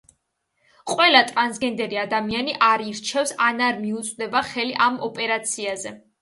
ყველა 0.91 1.19
ტრანსგენდერი 1.31 1.99
ადამიანი 2.03 2.55
არ 2.69 2.85
ირჩევს 2.93 3.35
ან 3.49 3.61
არ 3.67 3.79
მიუწვდება 3.83 4.43
ხელი 4.49 4.75
ამ 4.89 4.99
ოპერაციაზე. 5.11 5.95